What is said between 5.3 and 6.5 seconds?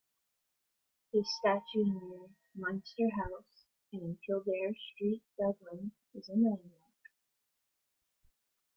Dublin is a